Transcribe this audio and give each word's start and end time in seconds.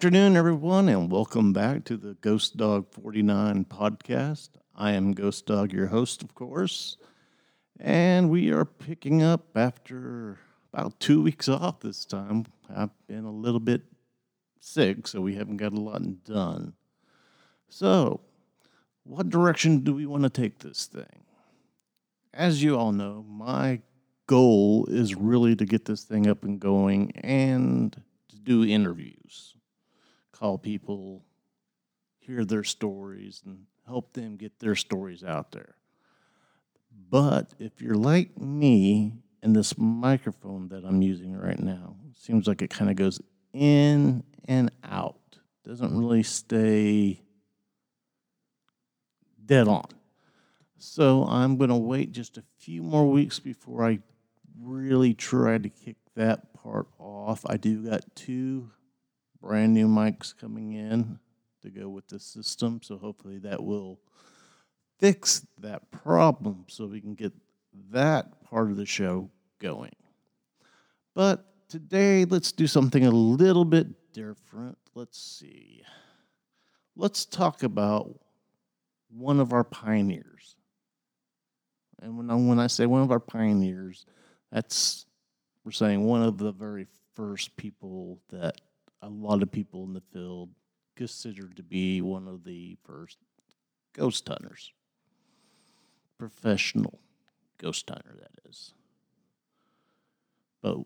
Afternoon, 0.00 0.34
everyone, 0.34 0.88
and 0.88 1.12
welcome 1.12 1.52
back 1.52 1.84
to 1.84 1.98
the 1.98 2.14
Ghost 2.22 2.56
Dog 2.56 2.90
49 2.90 3.66
podcast. 3.66 4.48
I 4.74 4.92
am 4.92 5.12
Ghost 5.12 5.44
Dog, 5.44 5.74
your 5.74 5.88
host, 5.88 6.22
of 6.22 6.34
course, 6.34 6.96
and 7.78 8.30
we 8.30 8.50
are 8.50 8.64
picking 8.64 9.22
up 9.22 9.54
after 9.54 10.38
about 10.72 10.98
two 11.00 11.20
weeks 11.20 11.50
off 11.50 11.80
this 11.80 12.06
time. 12.06 12.46
I've 12.74 12.88
been 13.08 13.26
a 13.26 13.30
little 13.30 13.60
bit 13.60 13.82
sick, 14.58 15.06
so 15.06 15.20
we 15.20 15.34
haven't 15.34 15.58
got 15.58 15.74
a 15.74 15.80
lot 15.80 16.24
done. 16.24 16.72
So, 17.68 18.22
what 19.04 19.28
direction 19.28 19.80
do 19.80 19.92
we 19.92 20.06
want 20.06 20.22
to 20.22 20.30
take 20.30 20.60
this 20.60 20.86
thing? 20.86 21.26
As 22.32 22.62
you 22.62 22.74
all 22.74 22.92
know, 22.92 23.22
my 23.28 23.82
goal 24.26 24.86
is 24.86 25.14
really 25.14 25.54
to 25.56 25.66
get 25.66 25.84
this 25.84 26.04
thing 26.04 26.26
up 26.26 26.42
and 26.42 26.58
going 26.58 27.12
and 27.16 28.02
to 28.30 28.36
do 28.36 28.64
interviews, 28.64 29.56
call 30.40 30.56
people, 30.56 31.22
hear 32.18 32.44
their 32.44 32.64
stories, 32.64 33.42
and 33.44 33.66
help 33.86 34.14
them 34.14 34.36
get 34.36 34.58
their 34.58 34.74
stories 34.74 35.22
out 35.22 35.52
there. 35.52 35.74
But 37.10 37.52
if 37.58 37.82
you're 37.82 37.94
like 37.94 38.40
me 38.40 39.12
and 39.42 39.54
this 39.54 39.76
microphone 39.76 40.68
that 40.68 40.84
I'm 40.84 41.02
using 41.02 41.36
right 41.36 41.58
now, 41.58 41.96
seems 42.16 42.46
like 42.46 42.62
it 42.62 42.70
kind 42.70 42.90
of 42.90 42.96
goes 42.96 43.20
in 43.52 44.24
and 44.46 44.70
out, 44.82 45.38
doesn't 45.64 45.96
really 45.96 46.22
stay 46.22 47.20
dead 49.44 49.68
on. 49.68 49.86
So 50.78 51.24
I'm 51.24 51.58
going 51.58 51.70
to 51.70 51.76
wait 51.76 52.12
just 52.12 52.38
a 52.38 52.42
few 52.58 52.82
more 52.82 53.10
weeks 53.10 53.38
before 53.38 53.84
I 53.84 53.98
really 54.62 55.12
try 55.12 55.58
to 55.58 55.68
kick 55.68 55.96
that 56.14 56.54
part 56.54 56.86
off. 56.98 57.44
I 57.46 57.56
do 57.56 57.90
got 57.90 58.04
two 58.14 58.70
brand 59.40 59.74
new 59.74 59.88
mics 59.88 60.36
coming 60.36 60.72
in 60.72 61.18
to 61.62 61.70
go 61.70 61.88
with 61.88 62.08
the 62.08 62.18
system, 62.18 62.80
so 62.82 62.96
hopefully 62.98 63.38
that 63.38 63.62
will 63.62 64.00
fix 64.98 65.46
that 65.58 65.90
problem 65.90 66.64
so 66.68 66.86
we 66.86 67.00
can 67.00 67.14
get 67.14 67.32
that 67.90 68.42
part 68.44 68.70
of 68.70 68.76
the 68.76 68.86
show 68.86 69.30
going. 69.58 69.94
But 71.14 71.44
today, 71.68 72.24
let's 72.24 72.52
do 72.52 72.66
something 72.66 73.04
a 73.04 73.10
little 73.10 73.64
bit 73.64 74.12
different. 74.12 74.78
Let's 74.94 75.18
see. 75.18 75.82
Let's 76.96 77.24
talk 77.24 77.62
about 77.62 78.18
one 79.08 79.40
of 79.40 79.52
our 79.52 79.64
pioneers. 79.64 80.56
And 82.02 82.16
when 82.16 82.30
I, 82.30 82.34
when 82.34 82.58
I 82.58 82.66
say 82.66 82.86
one 82.86 83.02
of 83.02 83.10
our 83.10 83.20
pioneers, 83.20 84.06
that's 84.50 85.06
we're 85.64 85.72
saying 85.72 86.04
one 86.04 86.22
of 86.22 86.38
the 86.38 86.52
very 86.52 86.86
first 87.14 87.56
people 87.56 88.18
that 88.30 88.60
a 89.02 89.08
lot 89.08 89.42
of 89.42 89.50
people 89.50 89.84
in 89.84 89.92
the 89.92 90.02
field 90.12 90.50
considered 90.96 91.56
to 91.56 91.62
be 91.62 92.00
one 92.00 92.28
of 92.28 92.44
the 92.44 92.76
first 92.84 93.18
ghost 93.92 94.28
hunters, 94.28 94.72
professional 96.18 96.98
ghost 97.58 97.88
hunter, 97.88 98.16
that 98.20 98.48
is. 98.48 98.72
But 100.62 100.78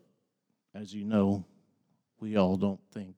as 0.74 0.94
you 0.94 1.04
know, 1.04 1.44
we 2.20 2.36
all 2.36 2.56
don't 2.56 2.80
think 2.92 3.16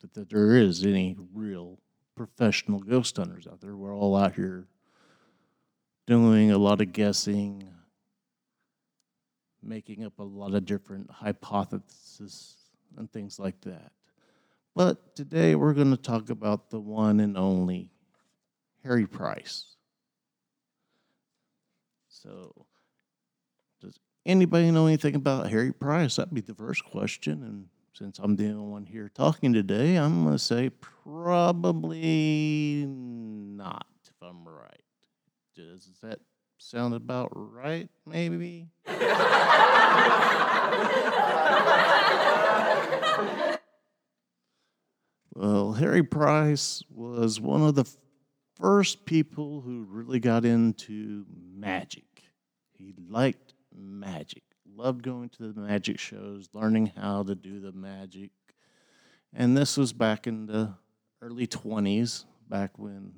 that, 0.00 0.14
that 0.14 0.30
there 0.30 0.56
is 0.56 0.84
any 0.84 1.16
real 1.34 1.78
professional 2.14 2.80
ghost 2.80 3.16
hunters 3.16 3.46
out 3.46 3.60
there. 3.60 3.76
We're 3.76 3.96
all 3.96 4.16
out 4.16 4.34
here 4.34 4.66
doing 6.06 6.52
a 6.52 6.58
lot 6.58 6.80
of 6.80 6.92
guessing, 6.92 7.68
making 9.62 10.04
up 10.04 10.18
a 10.18 10.22
lot 10.22 10.54
of 10.54 10.64
different 10.64 11.10
hypotheses 11.10 12.56
and 12.96 13.10
things 13.12 13.38
like 13.38 13.60
that. 13.62 13.92
But 14.76 15.16
today 15.16 15.54
we're 15.54 15.72
going 15.72 15.90
to 15.90 15.96
talk 15.96 16.28
about 16.28 16.68
the 16.68 16.78
one 16.78 17.18
and 17.18 17.38
only 17.38 17.90
Harry 18.84 19.06
Price. 19.06 19.74
So, 22.10 22.66
does 23.80 23.98
anybody 24.26 24.70
know 24.70 24.86
anything 24.86 25.14
about 25.14 25.48
Harry 25.48 25.72
Price? 25.72 26.16
That'd 26.16 26.34
be 26.34 26.42
the 26.42 26.54
first 26.54 26.84
question. 26.84 27.42
And 27.42 27.68
since 27.94 28.18
I'm 28.18 28.36
the 28.36 28.50
only 28.50 28.70
one 28.70 28.84
here 28.84 29.10
talking 29.14 29.54
today, 29.54 29.96
I'm 29.96 30.24
going 30.24 30.34
to 30.34 30.38
say 30.38 30.68
probably 30.68 32.84
not, 32.86 33.86
if 34.04 34.16
I'm 34.20 34.46
right. 34.46 34.82
Does 35.54 35.88
that 36.02 36.20
sound 36.58 36.92
about 36.92 37.30
right, 37.32 37.88
maybe? 38.04 38.68
well, 45.36 45.72
Harry 45.74 46.02
Price 46.02 46.82
was 46.88 47.38
one 47.38 47.60
of 47.60 47.74
the 47.74 47.84
first 48.58 49.04
people 49.04 49.60
who 49.60 49.86
really 49.86 50.18
got 50.18 50.46
into 50.46 51.26
magic. 51.54 52.04
He 52.72 52.94
liked 53.10 53.52
magic, 53.74 54.44
loved 54.74 55.02
going 55.02 55.28
to 55.30 55.52
the 55.52 55.60
magic 55.60 55.98
shows, 55.98 56.48
learning 56.54 56.92
how 56.96 57.22
to 57.22 57.34
do 57.34 57.60
the 57.60 57.72
magic. 57.72 58.30
And 59.34 59.54
this 59.54 59.76
was 59.76 59.92
back 59.92 60.26
in 60.26 60.46
the 60.46 60.72
early 61.20 61.46
20s, 61.46 62.24
back 62.48 62.78
when 62.78 63.12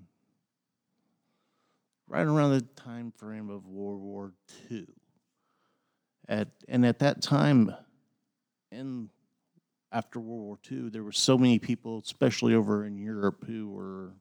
right 2.08 2.26
around 2.26 2.50
the 2.50 2.62
time 2.82 3.12
frame 3.16 3.48
of 3.48 3.68
World 3.68 4.00
War 4.00 4.32
II. 4.68 4.88
At, 6.28 6.48
and 6.66 6.84
at 6.84 6.98
that 6.98 7.22
time, 7.22 7.72
in 8.72 9.08
after 9.92 10.20
World 10.20 10.42
War 10.42 10.58
II, 10.70 10.90
there 10.90 11.02
were 11.02 11.12
so 11.12 11.38
many 11.38 11.58
people, 11.58 12.00
especially 12.04 12.54
over 12.54 12.84
in 12.84 12.98
Europe, 12.98 13.44
who 13.46 13.68
were 13.70 14.12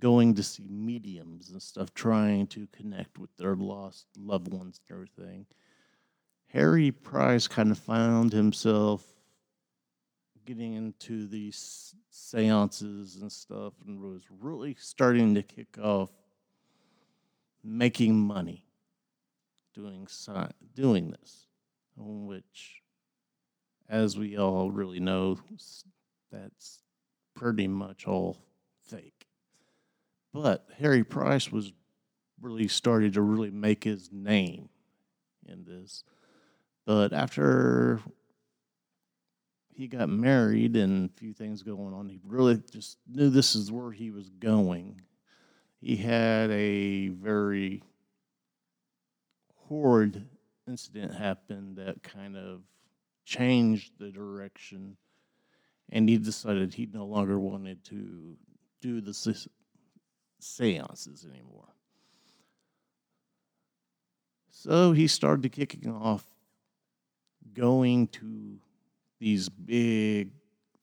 going 0.00 0.34
to 0.34 0.42
see 0.42 0.66
mediums 0.68 1.50
and 1.50 1.62
stuff, 1.62 1.94
trying 1.94 2.46
to 2.48 2.66
connect 2.72 3.18
with 3.18 3.34
their 3.36 3.54
lost 3.54 4.06
loved 4.18 4.52
ones 4.52 4.80
and 4.88 4.96
everything. 4.96 5.46
Harry 6.48 6.90
Price 6.90 7.48
kind 7.48 7.70
of 7.70 7.78
found 7.78 8.32
himself 8.32 9.04
getting 10.44 10.74
into 10.74 11.26
these 11.26 11.94
seances 12.10 13.16
and 13.16 13.32
stuff 13.32 13.72
and 13.86 14.00
was 14.00 14.22
really 14.40 14.76
starting 14.78 15.34
to 15.34 15.42
kick 15.42 15.78
off 15.82 16.10
making 17.62 18.14
money 18.14 18.64
doing 19.74 20.06
doing 20.74 21.10
this, 21.10 21.46
which, 21.96 22.82
as 23.94 24.18
we 24.18 24.36
all 24.36 24.70
really 24.70 25.00
know, 25.00 25.38
that's 26.30 26.82
pretty 27.34 27.68
much 27.68 28.06
all 28.06 28.38
fake. 28.88 29.26
But 30.32 30.66
Harry 30.78 31.04
Price 31.04 31.50
was 31.52 31.72
really 32.40 32.68
started 32.68 33.14
to 33.14 33.22
really 33.22 33.50
make 33.50 33.84
his 33.84 34.10
name 34.12 34.68
in 35.46 35.64
this. 35.64 36.04
But 36.86 37.12
after 37.12 38.00
he 39.74 39.86
got 39.86 40.08
married 40.08 40.76
and 40.76 41.10
a 41.10 41.12
few 41.12 41.32
things 41.32 41.62
going 41.62 41.94
on, 41.94 42.08
he 42.08 42.20
really 42.24 42.60
just 42.70 42.98
knew 43.06 43.30
this 43.30 43.54
is 43.54 43.70
where 43.70 43.92
he 43.92 44.10
was 44.10 44.28
going 44.28 45.00
he 45.84 45.96
had 45.96 46.50
a 46.50 47.08
very 47.08 47.82
horrid 49.68 50.26
incident 50.66 51.14
happen 51.14 51.74
that 51.74 52.02
kind 52.02 52.38
of 52.38 52.62
changed 53.24 53.92
the 53.98 54.10
direction 54.10 54.96
and 55.90 56.08
he 56.08 56.18
decided 56.18 56.72
he 56.74 56.88
no 56.92 57.04
longer 57.04 57.38
wanted 57.38 57.84
to 57.84 58.36
do 58.80 59.00
the 59.00 59.14
seances 60.40 61.26
anymore. 61.26 61.68
So 64.50 64.92
he 64.92 65.06
started 65.06 65.50
kicking 65.52 65.90
off 65.90 66.24
going 67.52 68.08
to 68.08 68.58
these 69.20 69.48
big 69.48 70.30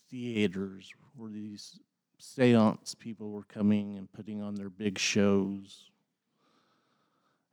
theaters 0.10 0.94
where 1.16 1.32
these 1.32 1.80
seance 2.18 2.96
people 2.96 3.32
were 3.32 3.44
coming 3.44 3.98
and 3.98 4.12
putting 4.12 4.42
on 4.42 4.56
their 4.56 4.70
big 4.70 4.98
shows. 5.00 5.90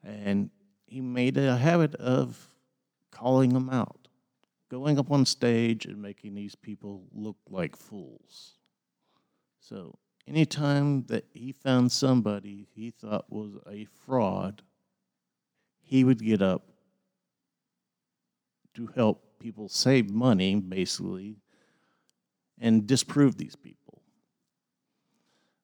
And 0.05 0.50
he 0.87 1.00
made 1.00 1.37
a 1.37 1.56
habit 1.56 1.94
of 1.96 2.55
calling 3.11 3.52
them 3.55 3.70
out, 3.70 3.98
going 4.70 4.99
up 4.99 5.11
on 5.11 5.25
stage 5.25 5.87
and 5.87 6.00
making 6.00 6.35
these 6.35 6.55
people 6.55 7.05
look 7.12 7.37
like 7.49 7.76
fools. 7.76 8.55
So, 9.61 9.99
anytime 10.26 11.05
that 11.05 11.25
he 11.32 11.53
found 11.53 11.91
somebody 11.91 12.69
he 12.75 12.91
thought 12.91 13.31
was 13.31 13.53
a 13.67 13.87
fraud, 14.05 14.62
he 15.81 16.05
would 16.05 16.23
get 16.23 16.43
up 16.43 16.62
to 18.75 18.88
help 18.94 19.41
people 19.41 19.69
save 19.69 20.11
money, 20.11 20.55
basically, 20.56 21.37
and 22.61 22.87
disprove 22.87 23.37
these 23.37 23.56
people. 23.56 24.03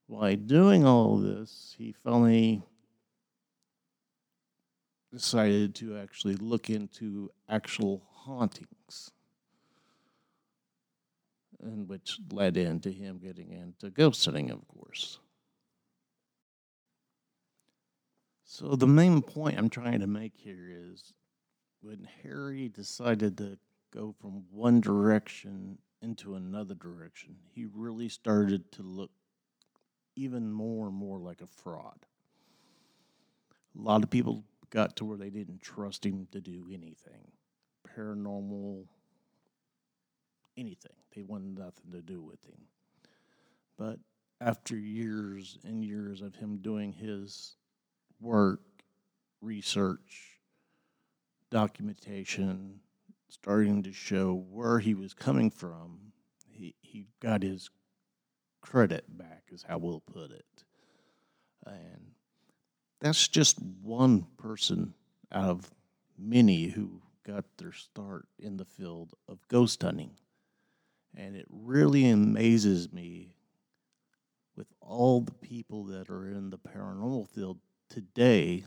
By 0.08 0.34
doing 0.34 0.86
all 0.86 1.16
this, 1.16 1.74
he 1.78 1.92
finally 1.92 2.62
decided 5.12 5.74
to 5.76 5.96
actually 5.96 6.34
look 6.36 6.70
into 6.70 7.30
actual 7.48 8.02
hauntings. 8.24 9.10
and 11.62 11.88
which 11.88 12.18
led 12.30 12.56
into 12.56 12.90
him 12.90 13.18
getting 13.18 13.50
into 13.50 13.88
ghost 13.90 14.24
hunting, 14.24 14.50
of 14.50 14.66
course. 14.68 15.18
So 18.44 18.76
the 18.76 18.86
main 18.86 19.22
point 19.22 19.58
I'm 19.58 19.70
trying 19.70 20.00
to 20.00 20.06
make 20.06 20.34
here 20.36 20.68
is 20.70 21.14
when 21.80 22.06
Harry 22.22 22.68
decided 22.68 23.38
to 23.38 23.58
go 23.90 24.14
from 24.20 24.44
one 24.50 24.80
direction 24.80 25.78
into 26.02 26.34
another 26.34 26.74
direction, 26.74 27.36
he 27.54 27.64
really 27.64 28.10
started 28.10 28.70
to 28.72 28.82
look 28.82 29.10
even 30.14 30.52
more 30.52 30.88
and 30.88 30.94
more 30.96 31.18
like 31.18 31.40
a 31.40 31.46
fraud. 31.46 32.06
A 33.76 33.82
lot 33.82 34.04
of 34.04 34.10
people 34.10 34.44
got 34.70 34.96
to 34.96 35.04
where 35.04 35.16
they 35.16 35.30
didn't 35.30 35.62
trust 35.62 36.04
him 36.04 36.28
to 36.30 36.40
do 36.40 36.68
anything 36.72 37.32
paranormal, 37.96 38.84
anything. 40.56 40.92
They 41.14 41.22
wanted 41.22 41.58
nothing 41.58 41.92
to 41.92 42.02
do 42.02 42.22
with 42.22 42.44
him. 42.44 42.66
But 43.76 43.98
after 44.40 44.76
years 44.76 45.58
and 45.64 45.84
years 45.84 46.20
of 46.20 46.36
him 46.36 46.58
doing 46.58 46.92
his 46.92 47.56
work, 48.20 48.60
research, 49.40 50.38
documentation, 51.50 52.80
starting 53.28 53.82
to 53.82 53.92
show 53.92 54.44
where 54.50 54.78
he 54.78 54.94
was 54.94 55.14
coming 55.14 55.50
from, 55.50 56.12
he, 56.50 56.74
he 56.80 57.06
got 57.20 57.42
his 57.42 57.70
credit 58.60 59.04
back, 59.16 59.44
is 59.50 59.64
how 59.66 59.78
we'll 59.78 60.00
put 60.00 60.30
it. 60.30 60.64
And 61.66 62.12
that's 63.00 63.28
just 63.28 63.60
one 63.82 64.26
person 64.38 64.94
out 65.32 65.48
of 65.50 65.70
many 66.18 66.66
who 66.68 67.02
got 67.26 67.44
their 67.56 67.72
start 67.72 68.26
in 68.38 68.56
the 68.56 68.64
field 68.64 69.14
of 69.28 69.46
ghost 69.48 69.82
hunting. 69.82 70.10
And 71.16 71.36
it 71.36 71.46
really 71.48 72.08
amazes 72.08 72.92
me 72.92 73.34
with 74.56 74.66
all 74.80 75.20
the 75.20 75.32
people 75.32 75.84
that 75.84 76.10
are 76.10 76.28
in 76.28 76.50
the 76.50 76.58
paranormal 76.58 77.28
field 77.28 77.58
today. 77.88 78.64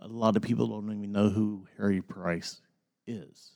A 0.00 0.08
lot 0.08 0.36
of 0.36 0.42
people 0.42 0.68
don't 0.68 0.90
even 0.90 1.12
know 1.12 1.28
who 1.28 1.66
Harry 1.76 2.02
Price 2.02 2.60
is. 3.06 3.52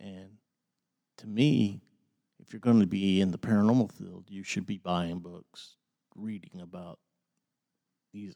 And 0.00 0.30
to 1.18 1.26
me, 1.26 1.80
if 2.40 2.52
you're 2.52 2.60
going 2.60 2.80
to 2.80 2.86
be 2.86 3.20
in 3.20 3.32
the 3.32 3.38
paranormal 3.38 3.92
field, 3.92 4.26
you 4.28 4.42
should 4.42 4.66
be 4.66 4.78
buying 4.78 5.18
books, 5.18 5.74
reading 6.14 6.60
about 6.60 6.98
these 8.12 8.34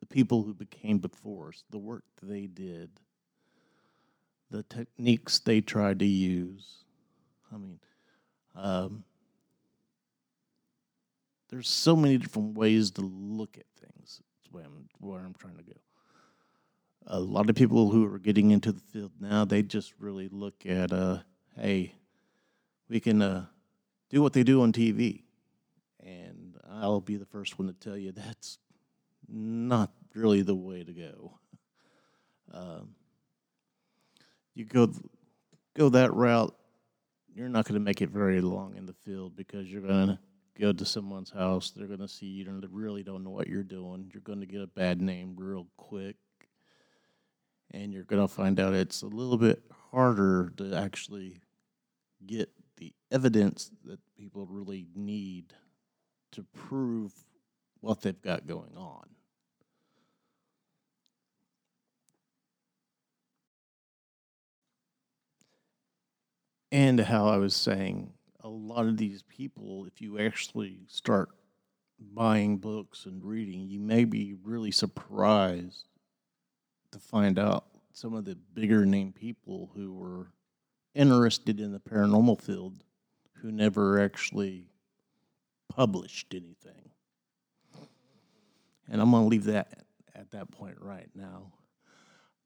the 0.00 0.06
people 0.06 0.42
who 0.42 0.54
became 0.54 0.98
before 0.98 1.48
us, 1.48 1.62
the 1.70 1.78
work 1.78 2.04
they 2.22 2.46
did, 2.46 2.90
the 4.50 4.62
techniques 4.64 5.38
they 5.38 5.60
tried 5.60 5.98
to 6.00 6.06
use. 6.06 6.84
I 7.52 7.56
mean, 7.58 7.78
um, 8.56 9.04
there's 11.50 11.68
so 11.68 11.94
many 11.94 12.16
different 12.16 12.56
ways 12.56 12.90
to 12.92 13.02
look 13.02 13.56
at 13.58 13.66
things. 13.78 14.22
That's 14.38 14.52
where 14.52 14.64
I'm, 14.64 14.88
where 14.98 15.20
I'm 15.20 15.34
trying 15.34 15.56
to 15.56 15.62
go. 15.62 15.72
A 17.06 17.20
lot 17.20 17.50
of 17.50 17.56
people 17.56 17.90
who 17.90 18.12
are 18.12 18.18
getting 18.18 18.50
into 18.50 18.72
the 18.72 18.80
field 18.80 19.12
now, 19.20 19.44
they 19.44 19.62
just 19.62 19.92
really 19.98 20.28
look 20.28 20.64
at, 20.66 20.92
uh, 20.92 21.18
hey, 21.56 21.94
we 22.88 23.00
can 23.00 23.20
uh, 23.22 23.46
do 24.10 24.22
what 24.22 24.32
they 24.32 24.42
do 24.42 24.62
on 24.62 24.72
TV. 24.72 25.22
And 26.04 26.56
I'll 26.70 27.00
be 27.00 27.16
the 27.16 27.26
first 27.26 27.58
one 27.58 27.68
to 27.68 27.74
tell 27.74 27.96
you 27.96 28.12
that's 28.16 28.58
not 29.30 29.92
really 30.14 30.42
the 30.42 30.54
way 30.54 30.84
to 30.84 30.92
go. 30.92 31.38
Um, 32.52 32.94
you 34.54 34.64
go 34.64 34.92
go 35.76 35.88
that 35.90 36.12
route, 36.12 36.54
you're 37.34 37.48
not 37.48 37.64
going 37.64 37.74
to 37.74 37.84
make 37.84 38.02
it 38.02 38.10
very 38.10 38.40
long 38.40 38.76
in 38.76 38.86
the 38.86 38.92
field 38.92 39.36
because 39.36 39.70
you're 39.70 39.82
going 39.82 40.08
to 40.08 40.18
go 40.58 40.72
to 40.72 40.84
someone's 40.84 41.30
house. 41.30 41.70
They're 41.70 41.86
going 41.86 42.00
to 42.00 42.08
see 42.08 42.26
you 42.26 42.48
and 42.48 42.62
they 42.62 42.68
really 42.70 43.02
don't 43.02 43.24
know 43.24 43.30
what 43.30 43.46
you're 43.46 43.62
doing. 43.62 44.10
You're 44.12 44.22
going 44.22 44.40
to 44.40 44.46
get 44.46 44.60
a 44.60 44.66
bad 44.66 45.00
name 45.00 45.34
real 45.36 45.68
quick, 45.76 46.16
and 47.70 47.92
you're 47.92 48.04
going 48.04 48.22
to 48.22 48.32
find 48.32 48.58
out 48.58 48.74
it's 48.74 49.02
a 49.02 49.06
little 49.06 49.38
bit 49.38 49.62
harder 49.92 50.52
to 50.56 50.74
actually 50.74 51.40
get 52.26 52.50
the 52.76 52.92
evidence 53.10 53.70
that 53.84 53.98
people 54.16 54.46
really 54.46 54.86
need 54.94 55.52
to 56.32 56.44
prove 56.54 57.12
what 57.80 58.02
they've 58.02 58.20
got 58.22 58.46
going 58.46 58.76
on. 58.76 59.08
And 66.72 67.00
how 67.00 67.28
I 67.28 67.36
was 67.36 67.54
saying 67.54 68.12
a 68.42 68.48
lot 68.48 68.86
of 68.86 68.96
these 68.96 69.22
people, 69.22 69.84
if 69.86 70.00
you 70.00 70.18
actually 70.18 70.78
start 70.88 71.28
buying 72.00 72.58
books 72.58 73.06
and 73.06 73.24
reading, 73.24 73.68
you 73.68 73.78
may 73.78 74.04
be 74.04 74.34
really 74.42 74.70
surprised 74.70 75.86
to 76.92 76.98
find 76.98 77.38
out 77.38 77.64
some 77.92 78.14
of 78.14 78.24
the 78.24 78.36
bigger 78.54 78.86
name 78.86 79.12
people 79.12 79.70
who 79.74 79.92
were 79.92 80.30
interested 80.94 81.60
in 81.60 81.72
the 81.72 81.80
paranormal 81.80 82.40
field 82.40 82.82
who 83.34 83.50
never 83.50 84.00
actually 84.00 84.66
published 85.68 86.34
anything. 86.34 86.90
And 88.88 89.00
I'm 89.00 89.10
going 89.10 89.24
to 89.24 89.28
leave 89.28 89.44
that 89.44 89.84
at 90.14 90.30
that 90.32 90.50
point 90.50 90.76
right 90.80 91.08
now. 91.14 91.52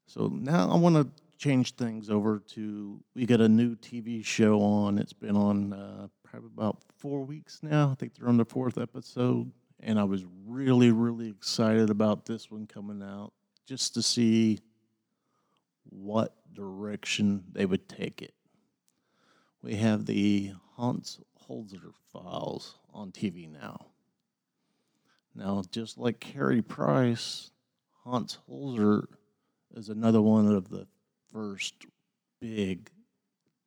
So 0.07 0.27
now 0.27 0.69
I 0.69 0.77
want 0.77 0.95
to 0.95 1.07
change 1.37 1.75
things 1.75 2.09
over 2.09 2.39
to 2.39 2.99
we 3.15 3.25
got 3.25 3.41
a 3.41 3.49
new 3.49 3.75
TV 3.75 4.23
show 4.23 4.61
on. 4.61 4.97
It's 4.97 5.13
been 5.13 5.35
on 5.35 5.73
uh, 5.73 6.07
probably 6.23 6.49
about 6.55 6.77
four 6.97 7.23
weeks 7.23 7.59
now. 7.61 7.91
I 7.91 7.95
think 7.95 8.15
they're 8.15 8.29
on 8.29 8.37
the 8.37 8.45
fourth 8.45 8.77
episode, 8.77 9.51
and 9.79 9.99
I 9.99 10.03
was 10.03 10.23
really, 10.45 10.91
really 10.91 11.29
excited 11.29 11.89
about 11.89 12.25
this 12.25 12.49
one 12.49 12.67
coming 12.67 13.01
out 13.01 13.33
just 13.65 13.93
to 13.95 14.01
see 14.01 14.59
what 15.89 16.35
direction 16.53 17.43
they 17.51 17.65
would 17.65 17.87
take 17.87 18.21
it. 18.21 18.33
We 19.61 19.75
have 19.75 20.05
the 20.05 20.53
Hans 20.75 21.19
Holzer 21.47 21.93
files 22.11 22.77
on 22.93 23.11
TV 23.11 23.51
now. 23.51 23.87
Now, 25.33 25.63
just 25.69 25.97
like 25.97 26.23
Harry 26.35 26.61
Price, 26.61 27.51
Hans 28.03 28.37
Holzer 28.49 29.05
is 29.75 29.89
another 29.89 30.21
one 30.21 30.47
of 30.47 30.69
the 30.69 30.87
first 31.35 31.85
big 32.39 32.89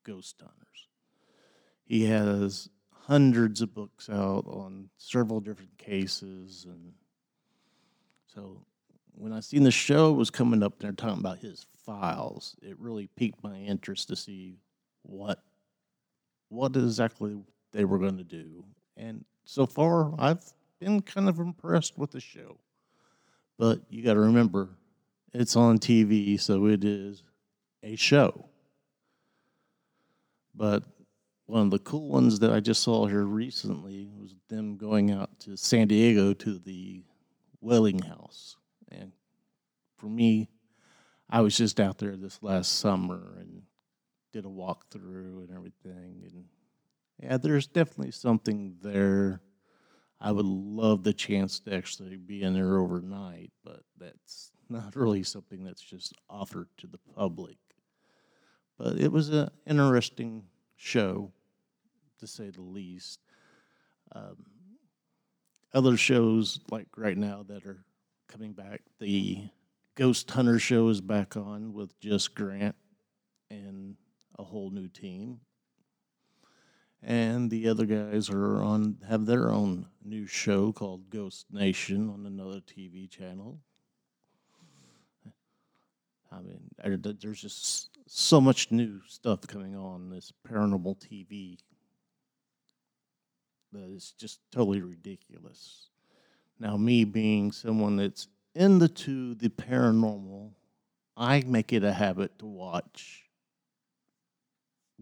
ghost 0.02 0.36
hunters. 0.40 0.88
He 1.84 2.06
has 2.06 2.70
hundreds 2.90 3.60
of 3.60 3.74
books 3.74 4.08
out 4.08 4.44
on 4.46 4.88
several 4.96 5.40
different 5.40 5.76
cases 5.76 6.66
and 6.68 6.92
so 8.26 8.62
when 9.14 9.32
I 9.32 9.40
seen 9.40 9.64
the 9.64 9.70
show 9.70 10.12
was 10.12 10.30
coming 10.30 10.62
up 10.62 10.78
they're 10.78 10.92
talking 10.92 11.20
about 11.20 11.38
his 11.38 11.66
files, 11.84 12.56
it 12.62 12.78
really 12.78 13.08
piqued 13.16 13.42
my 13.42 13.56
interest 13.56 14.08
to 14.08 14.16
see 14.16 14.56
what 15.02 15.42
what 16.48 16.74
exactly 16.74 17.36
they 17.72 17.84
were 17.84 17.98
going 17.98 18.16
to 18.16 18.24
do. 18.24 18.64
And 18.96 19.24
so 19.44 19.66
far 19.66 20.14
I've 20.18 20.42
been 20.80 21.02
kind 21.02 21.28
of 21.28 21.38
impressed 21.38 21.98
with 21.98 22.12
the 22.12 22.20
show. 22.20 22.56
But 23.58 23.80
you 23.90 24.02
got 24.02 24.14
to 24.14 24.20
remember 24.20 24.70
it's 25.34 25.56
on 25.56 25.78
TV, 25.78 26.40
so 26.40 26.66
it 26.66 26.84
is 26.84 27.22
a 27.82 27.96
show. 27.96 28.48
But 30.54 30.82
one 31.46 31.62
of 31.62 31.70
the 31.70 31.78
cool 31.78 32.08
ones 32.08 32.40
that 32.40 32.52
I 32.52 32.60
just 32.60 32.82
saw 32.82 33.06
here 33.06 33.24
recently 33.24 34.08
was 34.20 34.34
them 34.48 34.76
going 34.76 35.10
out 35.10 35.38
to 35.40 35.56
San 35.56 35.88
Diego 35.88 36.34
to 36.34 36.58
the 36.58 37.02
Whaley 37.60 37.98
House. 38.06 38.56
And 38.90 39.12
for 39.96 40.06
me, 40.06 40.48
I 41.30 41.40
was 41.40 41.56
just 41.56 41.80
out 41.80 41.98
there 41.98 42.16
this 42.16 42.42
last 42.42 42.78
summer 42.78 43.36
and 43.38 43.62
did 44.32 44.44
a 44.44 44.48
walkthrough 44.48 45.44
and 45.44 45.50
everything. 45.54 46.22
And 46.24 46.44
yeah, 47.22 47.36
there's 47.36 47.66
definitely 47.66 48.12
something 48.12 48.76
there. 48.82 49.40
I 50.20 50.32
would 50.32 50.46
love 50.46 51.04
the 51.04 51.12
chance 51.12 51.60
to 51.60 51.74
actually 51.74 52.16
be 52.16 52.42
in 52.42 52.54
there 52.54 52.78
overnight, 52.78 53.52
but 53.64 53.82
that's 53.98 54.52
not 54.68 54.96
really 54.96 55.22
something 55.22 55.64
that's 55.64 55.82
just 55.82 56.14
offered 56.28 56.68
to 56.78 56.86
the 56.86 56.98
public. 57.14 57.56
But 58.78 58.98
it 58.98 59.10
was 59.10 59.28
an 59.30 59.50
interesting 59.66 60.44
show, 60.76 61.32
to 62.20 62.26
say 62.26 62.50
the 62.50 62.62
least. 62.62 63.20
Um, 64.12 64.36
other 65.74 65.96
shows, 65.96 66.60
like 66.70 66.86
right 66.96 67.16
now, 67.18 67.44
that 67.48 67.66
are 67.66 67.84
coming 68.28 68.52
back, 68.52 68.82
the 69.00 69.48
Ghost 69.96 70.30
Hunter 70.30 70.58
show 70.58 70.88
is 70.88 71.00
back 71.00 71.36
on 71.36 71.72
with 71.72 71.98
just 72.00 72.34
Grant 72.34 72.76
and 73.50 73.96
a 74.38 74.44
whole 74.44 74.70
new 74.70 74.88
team. 74.88 75.40
And 77.02 77.50
the 77.50 77.68
other 77.68 77.84
guys 77.84 78.30
are 78.30 78.62
on 78.62 78.98
have 79.08 79.26
their 79.26 79.50
own 79.50 79.86
new 80.04 80.26
show 80.26 80.72
called 80.72 81.10
Ghost 81.10 81.46
Nation 81.50 82.08
on 82.10 82.26
another 82.26 82.60
TV 82.60 83.08
channel. 83.08 83.60
I 86.30 86.40
mean, 86.40 86.70
there's 87.20 87.40
just 87.40 87.88
so 88.06 88.40
much 88.40 88.70
new 88.70 89.00
stuff 89.08 89.46
coming 89.46 89.76
on 89.76 90.10
this 90.10 90.32
paranormal 90.46 90.98
TV 90.98 91.58
that 93.72 93.84
is 93.84 94.12
just 94.18 94.40
totally 94.50 94.80
ridiculous. 94.80 95.88
Now, 96.58 96.76
me 96.76 97.04
being 97.04 97.52
someone 97.52 97.96
that's 97.96 98.28
into 98.54 99.34
the 99.34 99.48
paranormal, 99.48 100.50
I 101.16 101.42
make 101.46 101.72
it 101.72 101.84
a 101.84 101.92
habit 101.92 102.38
to 102.40 102.46
watch 102.46 103.24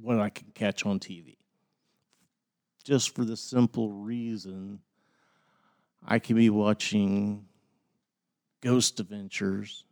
what 0.01 0.19
I 0.19 0.29
can 0.29 0.53
catch 0.55 0.85
on 0.85 1.01
TV. 1.01 1.37
Just 2.85 3.15
for 3.15 3.25
the 3.25 3.37
simple 3.37 3.91
reason 3.91 4.81
I 6.07 6.19
can 6.19 6.37
be 6.37 6.51
watching 6.51 7.47
Ghost 8.61 9.01
Adventures 9.01 9.85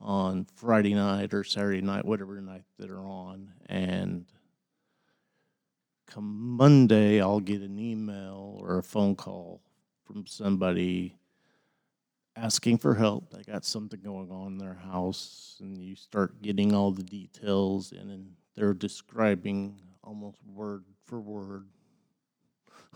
on 0.00 0.46
Friday 0.54 0.94
night 0.94 1.32
or 1.32 1.44
Saturday 1.44 1.80
night, 1.80 2.04
whatever 2.04 2.40
night 2.40 2.64
that 2.78 2.90
are 2.90 3.06
on, 3.06 3.52
and 3.66 4.26
come 6.06 6.56
Monday, 6.56 7.20
I'll 7.20 7.40
get 7.40 7.62
an 7.62 7.78
email 7.78 8.58
or 8.60 8.78
a 8.78 8.82
phone 8.82 9.16
call 9.16 9.60
from 10.04 10.26
somebody 10.26 11.16
asking 12.36 12.78
for 12.78 12.94
help. 12.94 13.30
They 13.30 13.42
got 13.42 13.64
something 13.64 14.00
going 14.00 14.30
on 14.30 14.52
in 14.52 14.58
their 14.58 14.74
house, 14.74 15.56
and 15.60 15.78
you 15.78 15.96
start 15.96 16.42
getting 16.42 16.74
all 16.74 16.92
the 16.92 17.02
details, 17.02 17.92
and 17.92 18.10
then 18.10 18.28
they're 18.54 18.74
describing 18.74 19.80
almost 20.04 20.38
word 20.46 20.84
for 21.06 21.20
word 21.20 21.66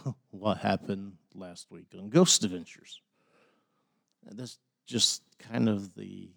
what 0.30 0.58
happened 0.58 1.14
last 1.34 1.70
week 1.70 1.86
on 1.98 2.08
Ghost 2.08 2.44
Adventures. 2.44 3.00
And 4.26 4.38
that's 4.38 4.58
just 4.86 5.22
kind 5.38 5.68
of 5.68 5.94
the 5.94 6.30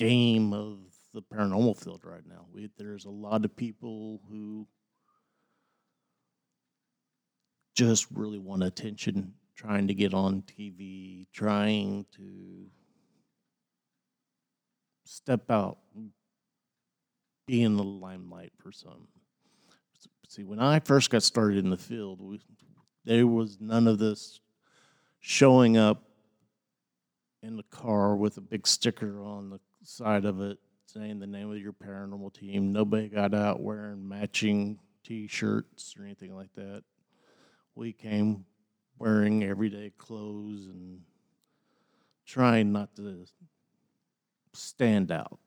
game 0.00 0.54
of 0.54 0.78
the 1.12 1.20
paranormal 1.20 1.76
field 1.76 2.00
right 2.04 2.26
now. 2.26 2.46
We, 2.54 2.70
there's 2.78 3.04
a 3.04 3.10
lot 3.10 3.44
of 3.44 3.54
people 3.54 4.22
who 4.30 4.66
just 7.74 8.06
really 8.10 8.38
want 8.38 8.62
attention, 8.62 9.34
trying 9.54 9.88
to 9.88 9.94
get 9.94 10.14
on 10.14 10.42
TV, 10.42 11.26
trying 11.34 12.06
to 12.16 12.66
step 15.04 15.50
out, 15.50 15.76
be 17.46 17.62
in 17.62 17.76
the 17.76 17.84
limelight 17.84 18.52
for 18.56 18.72
some. 18.72 19.06
See, 20.28 20.44
when 20.44 20.60
I 20.60 20.80
first 20.80 21.10
got 21.10 21.22
started 21.22 21.62
in 21.62 21.68
the 21.68 21.76
field, 21.76 22.22
we, 22.22 22.40
there 23.04 23.26
was 23.26 23.58
none 23.60 23.86
of 23.86 23.98
this 23.98 24.40
showing 25.18 25.76
up 25.76 26.04
in 27.42 27.58
the 27.58 27.64
car 27.64 28.16
with 28.16 28.38
a 28.38 28.40
big 28.40 28.66
sticker 28.66 29.22
on 29.22 29.50
the 29.50 29.60
side 29.82 30.24
of 30.24 30.40
it 30.40 30.58
saying 30.86 31.20
the 31.20 31.26
name 31.26 31.50
of 31.50 31.58
your 31.58 31.72
paranormal 31.72 32.34
team. 32.34 32.72
Nobody 32.72 33.08
got 33.08 33.34
out 33.34 33.60
wearing 33.60 34.08
matching 34.08 34.78
t 35.04 35.26
shirts 35.26 35.94
or 35.98 36.04
anything 36.04 36.34
like 36.34 36.52
that. 36.54 36.82
We 37.74 37.92
came 37.92 38.44
wearing 38.98 39.44
everyday 39.44 39.92
clothes 39.96 40.66
and 40.66 41.00
trying 42.26 42.72
not 42.72 42.94
to 42.96 43.24
stand 44.52 45.10
out. 45.10 45.38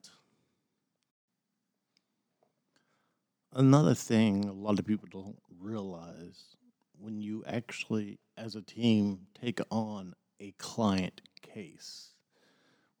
Another 3.52 3.94
thing 3.94 4.46
a 4.46 4.52
lot 4.52 4.78
of 4.78 4.86
people 4.86 5.08
don't 5.12 5.38
realize 5.60 6.56
when 6.98 7.20
you 7.20 7.44
actually, 7.46 8.18
as 8.36 8.56
a 8.56 8.62
team, 8.62 9.20
take 9.40 9.60
on 9.70 10.14
a 10.40 10.52
client 10.52 11.20
case, 11.42 12.13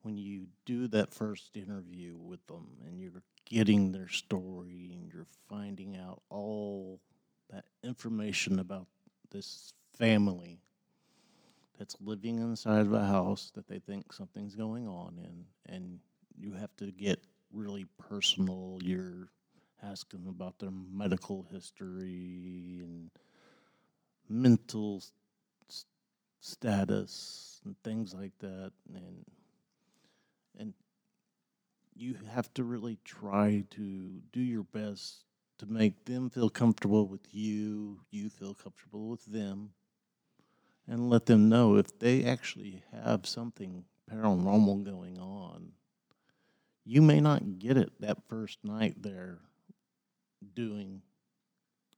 when 0.04 0.18
you 0.18 0.46
do 0.66 0.86
that 0.88 1.14
first 1.14 1.56
interview 1.56 2.16
with 2.16 2.46
them 2.46 2.66
and 2.86 3.00
you're 3.00 3.22
getting 3.46 3.92
their 3.92 4.08
story 4.08 4.92
and 4.94 5.10
you're 5.12 5.26
finding 5.48 5.96
out 5.96 6.22
all 6.30 7.00
that 7.50 7.64
information 7.82 8.58
about 8.58 8.86
this 9.30 9.72
family 9.98 10.60
that's 11.78 11.96
living 12.00 12.38
inside 12.38 12.82
of 12.86 12.92
a 12.92 13.04
house 13.06 13.50
that 13.54 13.66
they 13.68 13.78
think 13.78 14.12
something's 14.12 14.54
going 14.54 14.86
on 14.88 15.18
in 15.18 15.44
and 15.74 15.98
you 16.38 16.52
have 16.52 16.74
to 16.76 16.92
get 16.92 17.20
really 17.52 17.86
personal 17.98 18.78
you're 18.82 19.28
asking 19.82 20.26
about 20.28 20.58
their 20.58 20.70
medical 20.70 21.46
history 21.52 22.80
and 22.82 23.10
mental 24.28 25.02
s- 25.68 25.86
status 26.40 27.60
and 27.64 27.76
things 27.84 28.14
like 28.14 28.36
that 28.40 28.72
and 28.94 29.24
and 30.58 30.74
you 31.94 32.16
have 32.32 32.52
to 32.54 32.64
really 32.64 32.98
try 33.04 33.64
to 33.70 34.20
do 34.32 34.40
your 34.40 34.64
best 34.64 35.24
to 35.58 35.66
make 35.66 36.04
them 36.04 36.30
feel 36.30 36.50
comfortable 36.50 37.06
with 37.06 37.32
you, 37.32 38.00
you 38.10 38.28
feel 38.28 38.54
comfortable 38.54 39.08
with 39.08 39.24
them, 39.26 39.70
and 40.88 41.08
let 41.08 41.26
them 41.26 41.48
know 41.48 41.76
if 41.76 41.98
they 41.98 42.24
actually 42.24 42.82
have 42.92 43.26
something 43.26 43.84
paranormal 44.12 44.84
going 44.84 45.18
on. 45.18 45.72
You 46.84 47.00
may 47.00 47.20
not 47.20 47.58
get 47.58 47.76
it 47.76 47.92
that 48.00 48.18
first 48.28 48.58
night 48.62 48.96
they're 49.00 49.38
doing 50.54 51.00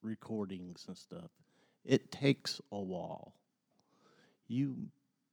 recordings 0.02 0.84
and 0.86 0.96
stuff. 0.96 1.30
It 1.84 2.12
takes 2.12 2.60
a 2.70 2.80
while. 2.80 3.34
You 4.46 4.76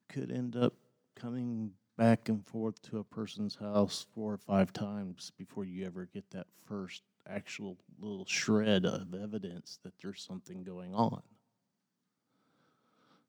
could 0.09 0.31
end 0.31 0.55
up 0.55 0.73
coming 1.15 1.71
back 1.97 2.29
and 2.29 2.45
forth 2.45 2.81
to 2.83 2.99
a 2.99 3.03
person's 3.03 3.55
house 3.55 4.05
four 4.13 4.33
or 4.33 4.37
five 4.37 4.73
times 4.73 5.31
before 5.37 5.65
you 5.65 5.85
ever 5.85 6.07
get 6.13 6.29
that 6.31 6.47
first 6.65 7.03
actual 7.29 7.77
little 7.99 8.25
shred 8.25 8.85
of 8.85 9.13
evidence 9.13 9.79
that 9.83 9.93
there's 10.01 10.21
something 10.21 10.63
going 10.63 10.93
on. 10.93 11.21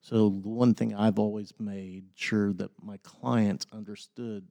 So, 0.00 0.28
the 0.28 0.48
one 0.48 0.74
thing 0.74 0.94
I've 0.94 1.18
always 1.18 1.54
made 1.58 2.04
sure 2.14 2.52
that 2.54 2.70
my 2.82 2.98
clients 2.98 3.66
understood 3.72 4.44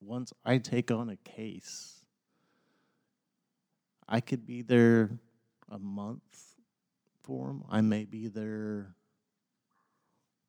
once 0.00 0.32
I 0.44 0.58
take 0.58 0.90
on 0.90 1.10
a 1.10 1.16
case, 1.16 2.04
I 4.08 4.20
could 4.20 4.46
be 4.46 4.62
there 4.62 5.10
a 5.70 5.78
month 5.78 6.56
for 7.22 7.48
them. 7.48 7.64
I 7.70 7.80
may 7.80 8.04
be 8.04 8.28
there 8.28 8.94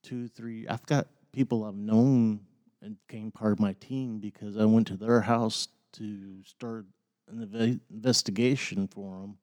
two, 0.02 0.28
three. 0.28 0.68
I've 0.68 0.86
got 0.86 1.08
people 1.32 1.64
I've 1.64 1.76
known 1.76 2.42
and 2.82 2.96
became 3.08 3.32
part 3.32 3.54
of 3.54 3.60
my 3.60 3.74
team 3.74 4.20
because 4.20 4.58
I 4.58 4.66
went 4.66 4.88
to 4.88 4.98
their 4.98 5.22
house 5.22 5.68
to 5.94 6.44
start 6.44 6.86
an 7.30 7.82
investigation 7.92 8.88
for 8.88 9.22
them, 9.22 9.38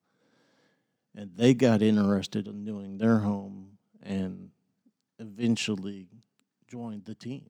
and 1.14 1.30
they 1.36 1.54
got 1.54 1.82
interested 1.82 2.46
in 2.46 2.64
doing 2.64 2.98
their 2.98 3.18
home 3.18 3.78
and 4.02 4.50
eventually 5.18 6.08
joined 6.68 7.04
the 7.04 7.14
team. 7.14 7.48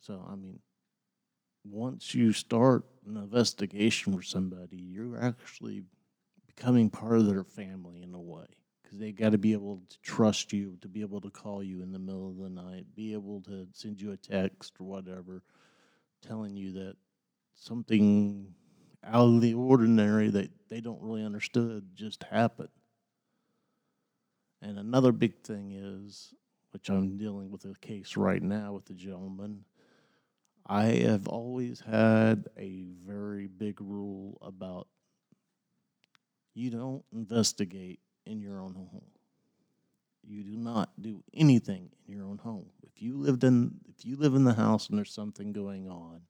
So, 0.00 0.24
I 0.28 0.34
mean, 0.34 0.58
once 1.64 2.14
you 2.14 2.32
start 2.32 2.84
an 3.06 3.16
investigation 3.16 4.16
for 4.16 4.22
somebody, 4.22 4.76
you're 4.76 5.22
actually 5.22 5.84
becoming 6.46 6.90
part 6.90 7.18
of 7.18 7.26
their 7.26 7.44
family 7.44 8.02
in 8.02 8.14
a 8.14 8.20
way 8.20 8.46
because 8.92 9.00
they 9.00 9.12
got 9.12 9.32
to 9.32 9.38
be 9.38 9.52
able 9.52 9.80
to 9.88 10.00
trust 10.02 10.52
you, 10.52 10.76
to 10.82 10.88
be 10.88 11.00
able 11.00 11.20
to 11.20 11.30
call 11.30 11.62
you 11.62 11.82
in 11.82 11.92
the 11.92 11.98
middle 11.98 12.28
of 12.28 12.36
the 12.36 12.50
night, 12.50 12.84
be 12.94 13.14
able 13.14 13.40
to 13.40 13.66
send 13.72 14.00
you 14.00 14.12
a 14.12 14.16
text 14.16 14.74
or 14.78 14.84
whatever, 14.84 15.42
telling 16.26 16.54
you 16.54 16.72
that 16.72 16.96
something 17.54 18.54
out 19.04 19.28
of 19.28 19.40
the 19.40 19.54
ordinary 19.54 20.28
that 20.28 20.50
they 20.68 20.80
don't 20.80 21.00
really 21.00 21.24
understood 21.24 21.86
just 21.94 22.22
happened. 22.24 22.68
And 24.60 24.78
another 24.78 25.10
big 25.10 25.40
thing 25.42 25.72
is, 25.72 26.34
which 26.72 26.88
I'm 26.90 27.16
dealing 27.16 27.50
with 27.50 27.64
a 27.64 27.74
case 27.80 28.16
right 28.16 28.42
now 28.42 28.74
with 28.74 28.84
the 28.84 28.94
gentleman. 28.94 29.64
I 30.66 30.84
have 30.84 31.28
always 31.28 31.80
had 31.80 32.46
a 32.58 32.84
very 33.04 33.46
big 33.46 33.80
rule 33.80 34.38
about 34.42 34.86
you 36.54 36.70
don't 36.70 37.04
investigate 37.12 38.01
in 38.26 38.40
your 38.40 38.60
own 38.60 38.74
home. 38.74 39.02
You 40.24 40.44
do 40.44 40.56
not 40.56 40.90
do 41.00 41.22
anything 41.34 41.90
in 42.06 42.16
your 42.16 42.26
own 42.26 42.38
home. 42.38 42.66
If 42.82 43.02
you 43.02 43.16
lived 43.16 43.44
in 43.44 43.80
if 43.88 44.04
you 44.04 44.16
live 44.16 44.34
in 44.34 44.44
the 44.44 44.54
house 44.54 44.88
and 44.88 44.96
there's 44.96 45.12
something 45.12 45.52
going 45.52 45.88
on, 45.88 46.22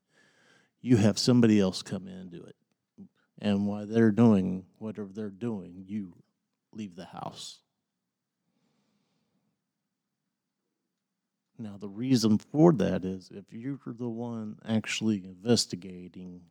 you 0.81 0.97
have 0.97 1.19
somebody 1.19 1.61
else 1.61 1.83
come 1.83 2.07
in 2.07 2.15
and 2.15 2.31
do 2.31 2.43
it. 2.43 2.57
And 3.41 3.67
while 3.67 3.87
they're 3.87 4.13
doing 4.13 4.65
whatever 4.79 5.11
they're 5.13 5.29
doing, 5.29 5.85
you 5.87 6.15
leave 6.73 6.97
the 6.97 7.05
house. 7.05 7.59
Now, 11.59 11.77
the 11.79 11.89
reason 11.89 12.39
for 12.39 12.73
that 12.75 13.05
is 13.05 13.31
if 13.33 13.45
you're 13.53 13.79
the 13.87 14.09
one 14.09 14.59
actually 14.67 15.25
investigating, 15.25 16.43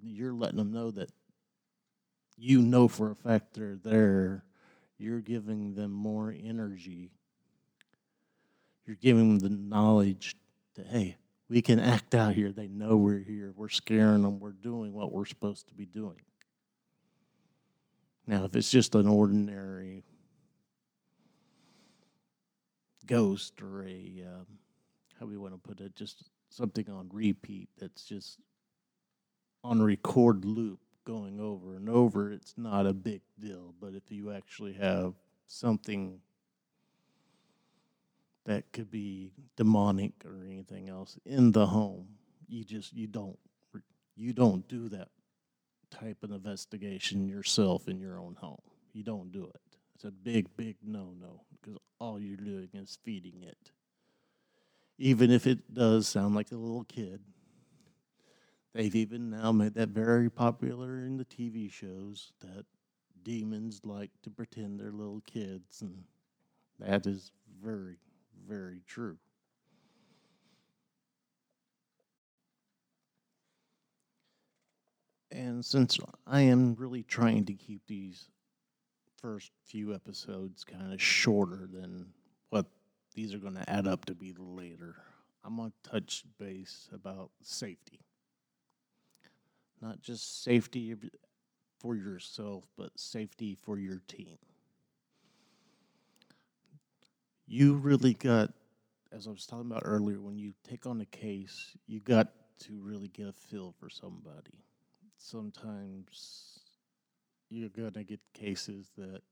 you're 0.00 0.34
letting 0.34 0.58
them 0.58 0.72
know 0.72 0.90
that 0.92 1.10
you 2.36 2.62
know 2.62 2.88
for 2.88 3.10
a 3.10 3.16
fact 3.16 3.54
they're 3.54 3.78
there 3.82 4.44
you're 4.98 5.20
giving 5.20 5.74
them 5.74 5.92
more 5.92 6.34
energy. 6.36 7.12
You're 8.86 8.96
giving 8.96 9.38
them 9.38 9.38
the 9.38 9.56
knowledge 9.56 10.36
that, 10.74 10.86
hey, 10.86 11.16
we 11.48 11.62
can 11.62 11.78
act 11.78 12.14
out 12.14 12.34
here. 12.34 12.52
They 12.52 12.68
know 12.68 12.96
we're 12.96 13.20
here. 13.20 13.52
We're 13.56 13.68
scaring 13.68 14.22
them. 14.22 14.40
We're 14.40 14.52
doing 14.52 14.92
what 14.92 15.12
we're 15.12 15.24
supposed 15.24 15.68
to 15.68 15.74
be 15.74 15.86
doing. 15.86 16.20
Now, 18.26 18.44
if 18.44 18.54
it's 18.56 18.70
just 18.70 18.94
an 18.94 19.08
ordinary 19.08 20.04
ghost 23.06 23.62
or 23.62 23.84
a, 23.84 24.24
um, 24.26 24.46
how 25.18 25.26
we 25.26 25.38
want 25.38 25.54
to 25.54 25.58
put 25.58 25.80
it, 25.80 25.94
just 25.94 26.28
something 26.50 26.88
on 26.90 27.08
repeat 27.12 27.68
that's 27.78 28.04
just 28.04 28.38
on 29.64 29.80
record 29.80 30.44
loop 30.44 30.80
going 31.08 31.40
over 31.40 31.74
and 31.74 31.88
over, 31.88 32.30
it's 32.30 32.52
not 32.58 32.86
a 32.86 32.92
big 32.92 33.22
deal. 33.40 33.72
But 33.80 33.94
if 33.94 34.12
you 34.12 34.30
actually 34.30 34.74
have 34.74 35.14
something 35.46 36.20
that 38.44 38.70
could 38.72 38.90
be 38.90 39.32
demonic 39.56 40.12
or 40.26 40.44
anything 40.46 40.90
else 40.90 41.18
in 41.24 41.52
the 41.52 41.66
home, 41.66 42.08
you 42.46 42.62
just 42.62 42.92
you 42.92 43.06
don't 43.06 43.38
you 44.16 44.34
don't 44.34 44.68
do 44.68 44.90
that 44.90 45.08
type 45.90 46.22
of 46.22 46.30
investigation 46.30 47.26
yourself 47.26 47.88
in 47.88 47.98
your 47.98 48.18
own 48.18 48.36
home. 48.38 48.60
You 48.92 49.02
don't 49.02 49.32
do 49.32 49.44
it. 49.44 49.60
It's 49.94 50.04
a 50.04 50.10
big, 50.10 50.54
big 50.58 50.76
no 50.84 51.14
no 51.18 51.40
because 51.52 51.78
all 51.98 52.20
you're 52.20 52.36
doing 52.36 52.68
is 52.74 52.98
feeding 53.02 53.42
it. 53.44 53.72
Even 54.98 55.30
if 55.30 55.46
it 55.46 55.72
does 55.72 56.06
sound 56.06 56.34
like 56.34 56.52
a 56.52 56.56
little 56.56 56.84
kid, 56.84 57.20
they've 58.74 58.94
even 58.94 59.30
now 59.30 59.52
made 59.52 59.74
that 59.74 59.90
very 59.90 60.30
popular 60.30 61.04
in 61.04 61.16
the 61.16 61.24
TV 61.24 61.70
shows 61.70 62.32
that 62.40 62.64
demons 63.22 63.80
like 63.84 64.10
to 64.22 64.30
pretend 64.30 64.78
they're 64.78 64.92
little 64.92 65.22
kids, 65.26 65.82
and 65.82 66.04
that 66.78 67.06
is 67.06 67.32
very, 67.62 67.96
very 68.48 68.80
true. 68.86 69.18
And 75.30 75.64
since 75.64 75.98
I 76.26 76.40
am 76.40 76.74
really 76.74 77.02
trying 77.02 77.44
to 77.46 77.52
keep 77.52 77.82
these 77.86 78.28
first 79.20 79.50
few 79.64 79.94
episodes 79.94 80.64
kind 80.64 80.92
of 80.92 81.02
shorter 81.02 81.68
than 81.70 82.06
what 82.50 82.66
these 83.14 83.34
are 83.34 83.38
going 83.38 83.56
to 83.56 83.68
add 83.68 83.86
up 83.86 84.04
to 84.06 84.14
be 84.14 84.34
later, 84.38 84.96
I'm 85.44 85.56
going 85.56 85.72
to 85.82 85.90
touch 85.90 86.24
base 86.38 86.88
about 86.92 87.30
safety. 87.42 88.00
Not 89.80 90.00
just 90.00 90.42
safety 90.42 90.94
for 91.78 91.94
yourself, 91.94 92.64
but 92.76 92.98
safety 92.98 93.56
for 93.62 93.78
your 93.78 94.02
team. 94.08 94.38
You 97.46 97.74
really 97.74 98.14
got, 98.14 98.52
as 99.12 99.26
I 99.26 99.30
was 99.30 99.46
talking 99.46 99.70
about 99.70 99.82
earlier, 99.84 100.20
when 100.20 100.36
you 100.36 100.52
take 100.68 100.86
on 100.86 101.00
a 101.00 101.06
case, 101.06 101.76
you 101.86 102.00
got 102.00 102.28
to 102.60 102.80
really 102.80 103.08
get 103.08 103.28
a 103.28 103.32
feel 103.32 103.74
for 103.78 103.88
somebody. 103.88 104.64
Sometimes 105.16 106.60
you're 107.48 107.68
going 107.70 107.92
to 107.92 108.04
get 108.04 108.20
cases 108.34 108.90
that 108.98 109.22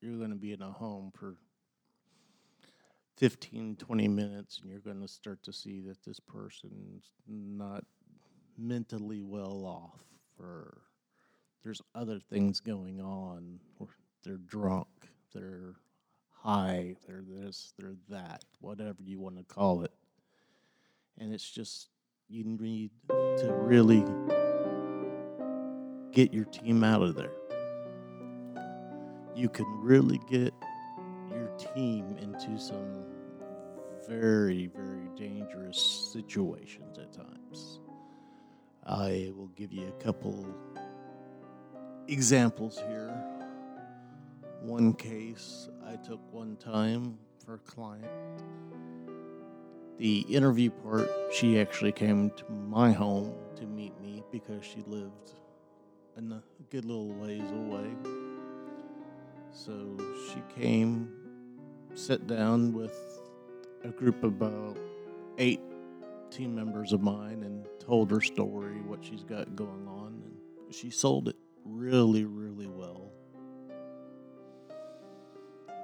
you're 0.00 0.18
going 0.18 0.30
to 0.30 0.36
be 0.36 0.52
in 0.52 0.62
a 0.62 0.70
home 0.70 1.10
for 1.14 1.36
15, 3.16 3.76
20 3.76 4.08
minutes, 4.08 4.60
and 4.60 4.70
you're 4.70 4.80
going 4.80 5.00
to 5.00 5.08
start 5.08 5.42
to 5.44 5.52
see 5.52 5.80
that 5.80 6.02
this 6.04 6.20
person's 6.20 7.10
not 7.26 7.84
mentally 8.58 9.22
well 9.22 9.64
off, 9.64 10.00
or 10.38 10.78
there's 11.62 11.82
other 11.94 12.18
things 12.18 12.60
going 12.60 13.00
on, 13.00 13.60
or 13.78 13.88
they're 14.24 14.36
drunk, 14.36 14.88
they're 15.34 15.76
high, 16.30 16.96
they're 17.06 17.22
this, 17.26 17.72
they're 17.78 17.96
that, 18.08 18.44
whatever 18.60 19.02
you 19.04 19.20
want 19.20 19.36
to 19.36 19.44
call 19.44 19.82
it. 19.82 19.92
And 21.18 21.32
it's 21.32 21.48
just, 21.50 21.88
you 22.28 22.44
need 22.44 22.90
to 23.08 23.52
really 23.52 24.04
get 26.12 26.32
your 26.32 26.44
team 26.46 26.82
out 26.82 27.02
of 27.02 27.14
there. 27.14 27.32
You 29.34 29.48
can 29.48 29.66
really 29.80 30.20
get 30.28 30.52
your 31.30 31.48
team 31.74 32.16
into 32.20 32.58
some 32.58 33.04
very, 34.08 34.66
very 34.66 35.08
dangerous 35.16 36.10
situations 36.12 36.98
at 36.98 37.12
times. 37.12 37.78
I 38.84 39.32
will 39.36 39.50
give 39.56 39.72
you 39.72 39.86
a 39.88 40.02
couple 40.02 40.46
examples 42.08 42.78
here. 42.88 43.14
One 44.60 44.92
case 44.94 45.68
I 45.86 45.96
took 45.96 46.20
one 46.32 46.56
time 46.56 47.18
for 47.44 47.54
a 47.54 47.58
client. 47.58 48.06
The 49.98 50.20
interview 50.20 50.70
part, 50.70 51.08
she 51.32 51.60
actually 51.60 51.92
came 51.92 52.30
to 52.30 52.50
my 52.50 52.90
home 52.90 53.34
to 53.56 53.66
meet 53.66 53.98
me 54.00 54.24
because 54.32 54.64
she 54.64 54.82
lived 54.86 55.32
in 56.16 56.32
a 56.32 56.42
good 56.70 56.84
little 56.84 57.12
ways 57.12 57.48
away. 57.50 57.88
So 59.52 59.96
she 60.28 60.60
came, 60.60 61.12
sat 61.94 62.26
down 62.26 62.72
with 62.72 62.96
a 63.84 63.88
group 63.88 64.24
of 64.24 64.32
about 64.32 64.76
eight 65.38 65.60
team 66.30 66.54
members 66.54 66.92
of 66.92 67.00
mine, 67.00 67.42
and 67.44 67.66
told 67.84 68.10
her 68.10 68.20
story, 68.20 68.80
what 68.82 69.04
she's 69.04 69.24
got 69.24 69.56
going 69.56 69.88
on, 69.88 70.22
and 70.24 70.74
she 70.74 70.90
sold 70.90 71.28
it 71.28 71.36
really, 71.64 72.24
really 72.24 72.68
well. 72.68 73.10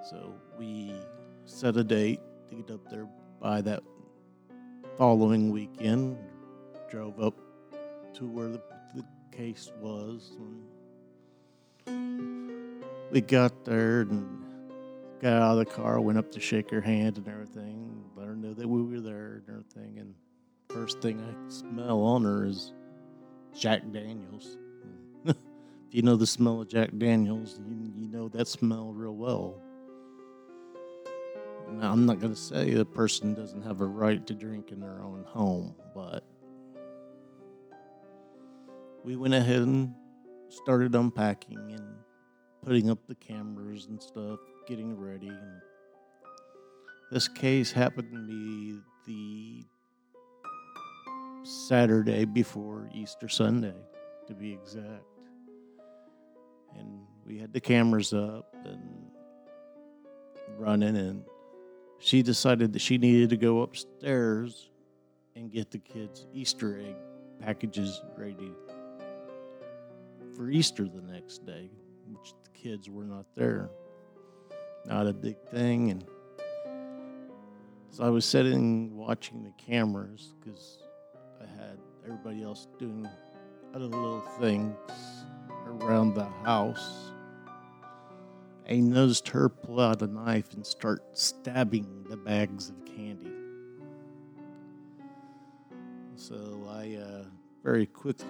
So 0.08 0.34
we 0.58 0.94
set 1.44 1.76
a 1.76 1.84
date 1.84 2.20
to 2.48 2.54
get 2.54 2.70
up 2.70 2.88
there 2.88 3.08
by 3.40 3.60
that 3.62 3.82
following 4.96 5.50
weekend. 5.50 6.16
Drove 6.90 7.20
up 7.20 7.34
to 8.14 8.26
where 8.26 8.48
the, 8.48 8.62
the 8.94 9.04
case 9.30 9.70
was. 9.80 10.36
And 11.86 12.84
we 13.10 13.20
got 13.20 13.64
there 13.64 14.02
and 14.02 14.44
got 15.20 15.42
out 15.42 15.58
of 15.58 15.58
the 15.58 15.64
car, 15.66 16.00
went 16.00 16.18
up 16.18 16.30
to 16.32 16.40
shake 16.40 16.70
her 16.70 16.80
hand 16.80 17.18
and 17.18 17.28
everything, 17.28 18.04
let 18.16 18.28
her 18.28 18.36
know 18.36 18.54
that 18.54 18.68
we 18.68 18.82
were 18.82 19.00
there 19.00 19.42
and 19.46 19.48
everything. 19.48 19.98
And 19.98 20.14
first 20.70 21.00
thing 21.00 21.20
I 21.20 21.50
smell 21.50 22.00
on 22.02 22.24
her 22.24 22.44
is 22.44 22.72
Jack 23.54 23.82
Daniels. 23.90 24.58
if 25.24 25.36
you 25.90 26.02
know 26.02 26.16
the 26.16 26.26
smell 26.26 26.60
of 26.60 26.68
Jack 26.68 26.90
Daniels, 26.96 27.58
you, 27.66 27.92
you 27.96 28.08
know 28.08 28.28
that 28.28 28.48
smell 28.48 28.92
real 28.92 29.14
well. 29.14 29.60
Now, 31.70 31.92
I'm 31.92 32.06
not 32.06 32.18
going 32.18 32.34
to 32.34 32.40
say 32.40 32.74
a 32.74 32.84
person 32.84 33.34
doesn't 33.34 33.62
have 33.62 33.80
a 33.80 33.86
right 33.86 34.26
to 34.26 34.34
drink 34.34 34.72
in 34.72 34.80
their 34.80 35.02
own 35.02 35.24
home, 35.26 35.74
but 35.94 36.24
we 39.04 39.16
went 39.16 39.34
ahead 39.34 39.62
and 39.62 39.94
started 40.48 40.94
unpacking 40.94 41.72
and 41.72 41.96
putting 42.64 42.90
up 42.90 43.06
the 43.06 43.14
cameras 43.14 43.86
and 43.86 44.02
stuff, 44.02 44.38
getting 44.66 44.98
ready. 44.98 45.28
And 45.28 45.60
this 47.10 47.28
case 47.28 47.70
happened 47.70 48.12
to 48.12 48.26
be 48.26 48.78
the 49.06 49.64
Saturday 51.48 52.26
before 52.26 52.90
Easter 52.92 53.26
Sunday, 53.26 53.74
to 54.26 54.34
be 54.34 54.52
exact. 54.52 55.04
And 56.76 57.00
we 57.24 57.38
had 57.38 57.54
the 57.54 57.60
cameras 57.60 58.12
up 58.12 58.54
and 58.66 59.10
running, 60.58 60.96
and 60.96 61.24
she 61.98 62.22
decided 62.22 62.74
that 62.74 62.80
she 62.80 62.98
needed 62.98 63.30
to 63.30 63.38
go 63.38 63.62
upstairs 63.62 64.68
and 65.36 65.50
get 65.50 65.70
the 65.70 65.78
kids' 65.78 66.26
Easter 66.34 66.78
egg 66.78 66.96
packages 67.40 68.02
ready 68.16 68.52
for 70.36 70.50
Easter 70.50 70.86
the 70.86 71.00
next 71.00 71.46
day, 71.46 71.70
which 72.08 72.34
the 72.44 72.50
kids 72.50 72.90
were 72.90 73.04
not 73.04 73.24
there. 73.34 73.70
Not 74.84 75.06
a 75.06 75.14
big 75.14 75.36
thing. 75.50 75.92
And 75.92 76.04
so 77.88 78.04
I 78.04 78.10
was 78.10 78.26
sitting 78.26 78.94
watching 78.96 79.42
the 79.42 79.52
cameras 79.56 80.34
because 80.38 80.82
I 81.40 81.46
had 81.46 81.78
everybody 82.04 82.42
else 82.42 82.66
doing 82.78 83.08
other 83.74 83.86
little 83.86 84.20
things 84.40 84.76
around 85.66 86.14
the 86.14 86.28
house. 86.44 87.12
I 88.68 88.76
noticed 88.76 89.28
her 89.28 89.48
pull 89.48 89.80
out 89.80 90.02
a 90.02 90.06
knife 90.06 90.52
and 90.52 90.64
start 90.64 91.02
stabbing 91.12 92.04
the 92.08 92.16
bags 92.16 92.68
of 92.68 92.84
candy. 92.84 93.32
So 96.16 96.66
I 96.68 96.96
uh, 96.96 97.24
very 97.62 97.86
quickly 97.86 98.26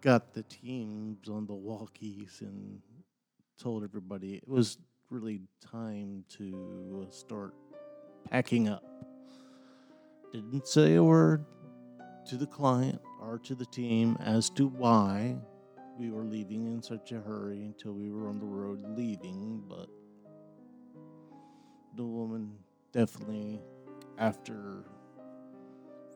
got 0.00 0.32
the 0.32 0.44
teams 0.44 1.28
on 1.28 1.46
the 1.46 1.52
walkies 1.52 2.40
and 2.40 2.80
told 3.58 3.82
everybody 3.82 4.34
it 4.34 4.48
was 4.48 4.78
really 5.10 5.40
time 5.60 6.24
to 6.28 7.06
start 7.10 7.54
packing 8.30 8.68
up. 8.68 8.84
Didn't 10.36 10.68
say 10.68 10.96
a 10.96 11.02
word 11.02 11.46
to 12.26 12.36
the 12.36 12.46
client 12.46 13.00
or 13.22 13.38
to 13.38 13.54
the 13.54 13.64
team 13.64 14.18
as 14.20 14.50
to 14.50 14.66
why 14.66 15.34
we 15.98 16.10
were 16.10 16.24
leaving 16.24 16.66
in 16.66 16.82
such 16.82 17.10
a 17.12 17.20
hurry 17.20 17.64
until 17.64 17.94
we 17.94 18.10
were 18.10 18.28
on 18.28 18.38
the 18.38 18.44
road 18.44 18.84
leaving, 18.98 19.64
but 19.66 19.88
the 21.96 22.04
woman 22.04 22.52
definitely 22.92 23.62
after 24.18 24.84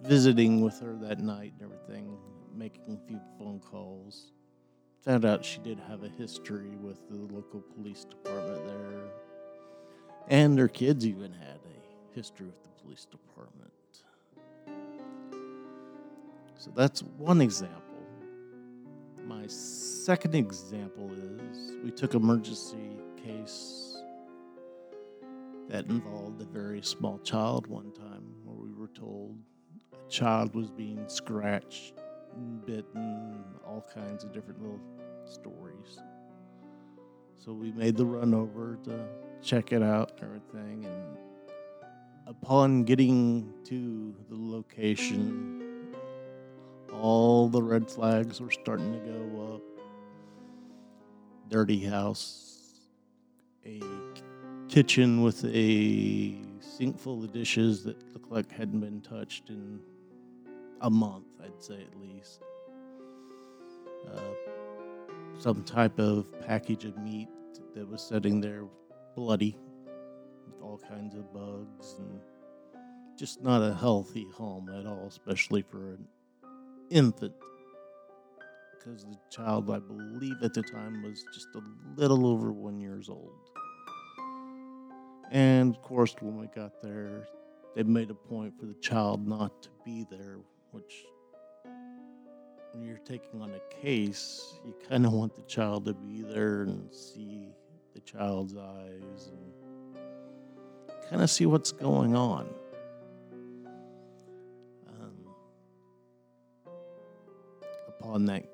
visiting 0.03 0.61
with 0.61 0.79
her 0.81 0.99
that 1.01 1.21
night 1.21 1.55
and 1.59 1.73
everything, 1.73 2.19
making 2.55 3.01
a 3.03 3.09
few 3.09 3.19
phone 3.39 3.59
calls, 3.59 4.33
found 5.03 5.25
out 5.25 5.43
she 5.43 5.61
did 5.61 5.81
have 5.89 6.03
a 6.03 6.11
history 6.11 6.77
with 6.83 7.09
the 7.09 7.17
local 7.35 7.63
police 7.75 8.05
department 8.05 8.67
there. 8.67 9.13
And 10.29 10.59
her 10.59 10.69
kids 10.69 11.07
even 11.07 11.33
had 11.33 11.61
a 11.65 12.15
history 12.15 12.49
with 12.49 12.63
the 12.63 12.83
police 12.83 13.07
department. 13.07 13.73
So 16.61 16.71
that's 16.77 17.03
one 17.17 17.41
example. 17.41 17.81
My 19.25 19.47
second 19.47 20.35
example 20.35 21.11
is 21.51 21.73
we 21.83 21.91
took 21.91 22.13
emergency 22.13 22.99
case 23.17 23.97
that 25.71 25.87
involved 25.87 26.43
a 26.43 26.45
very 26.45 26.83
small 26.83 27.19
child 27.21 27.67
one 27.67 27.91
time 27.93 28.35
where 28.45 28.57
we 28.57 28.75
were 28.75 28.89
told 28.89 29.39
a 29.95 30.11
child 30.11 30.55
was 30.55 30.71
being 30.71 31.03
scratched, 31.09 31.95
bitten, 32.67 33.43
all 33.67 33.87
kinds 33.95 34.23
of 34.23 34.35
different 34.35 34.61
little 34.61 34.81
stories. 35.25 35.99
So 37.39 37.55
we 37.55 37.73
made 37.73 37.97
the 37.97 38.05
run 38.05 38.35
over 38.35 38.79
to 38.85 39.09
check 39.41 39.73
it 39.73 39.83
out 39.83 40.13
and 40.21 40.25
everything. 40.25 40.85
And 40.85 41.17
upon 42.27 42.85
getting 42.85 43.51
to 43.65 44.15
the 44.29 44.37
location, 44.37 45.60
all 46.93 47.49
the 47.49 47.63
red 47.63 47.91
flags 47.91 48.41
were 48.41 48.51
starting 48.51 48.93
to 48.93 48.99
go 48.99 49.55
up. 49.55 49.63
Dirty 51.49 51.85
house, 51.85 52.91
a 53.67 53.81
kitchen 54.69 55.23
with 55.23 55.45
a 55.45 56.37
sink 56.61 56.99
full 56.99 57.25
of 57.25 57.33
dishes 57.33 57.83
that 57.85 57.97
looked 58.13 58.31
like 58.31 58.51
hadn't 58.53 58.81
been 58.81 59.01
touched 59.01 59.49
in 59.51 59.81
a 60.81 60.91
month, 60.91 61.27
I'd 61.43 61.63
say 61.63 61.75
at 61.75 62.01
least. 62.01 62.41
Uh, 64.11 64.21
some 65.39 65.65
type 65.65 65.99
of 65.99 66.27
package 66.47 66.85
of 66.85 66.97
meat 66.99 67.29
that 67.75 67.89
was 67.89 68.03
sitting 68.03 68.41
there 68.41 68.65
bloody 69.17 69.57
with 70.47 70.63
all 70.63 70.79
kinds 70.79 71.15
of 71.15 71.33
bugs 71.33 71.97
and 71.99 72.21
just 73.17 73.43
not 73.43 73.63
a 73.63 73.75
healthy 73.75 74.27
home 74.35 74.69
at 74.69 74.87
all, 74.87 75.07
especially 75.09 75.63
for 75.63 75.91
an 75.91 76.07
infant. 76.91 77.35
Because 78.73 79.05
the 79.05 79.17
child, 79.31 79.71
I 79.71 79.79
believe 79.79 80.43
at 80.43 80.55
the 80.55 80.63
time, 80.63 81.03
was 81.03 81.25
just 81.33 81.49
a 81.55 81.61
little 81.97 82.27
over 82.27 82.53
one 82.53 82.81
years 82.81 83.09
old. 83.09 83.33
And 85.31 85.75
of 85.75 85.83
course, 85.83 86.15
when 86.21 86.39
we 86.39 86.47
got 86.49 86.83
there, 86.83 87.29
they 87.77 87.85
made 87.85 88.11
a 88.11 88.15
point 88.15 88.59
for 88.59 88.67
the 88.67 88.75
child 88.75 89.27
not 89.27 89.63
to 89.63 89.69
be 89.85 90.05
there, 90.11 90.39
which 90.73 91.05
when 92.73 92.85
you're 92.85 92.99
taking 92.99 93.41
on 93.41 93.53
a 93.53 93.83
case, 93.83 94.59
you 94.65 94.75
kind 94.89 95.07
of 95.07 95.13
want 95.13 95.37
the 95.37 95.43
child 95.43 95.85
to 95.87 95.95
be 95.95 96.23
there 96.23 96.63
and 96.63 96.93
see 96.93 97.49
the 97.95 98.01
child's 98.01 98.57
eyes 98.57 99.31
and 99.31 100.01
kind 101.09 101.23
of 101.23 101.31
see 101.31 101.47
what's 101.47 101.73
going 101.73 102.17
on. 102.17 102.49
Upon 108.11 108.25
that 108.25 108.45